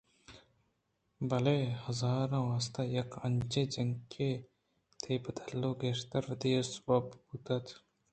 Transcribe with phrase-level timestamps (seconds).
[1.29, 2.01] بلئے ہانز
[2.39, 4.29] ءِ واستہ یک انچیں جنکے
[5.01, 7.65] تئی بدل ءَ گیشتر وتی ءِ سبب بوتگ اَت